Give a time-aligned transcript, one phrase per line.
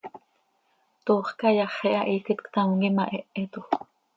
[1.05, 3.67] Toox cayaxi ha, hiiquet ctam quih imahéhetoj.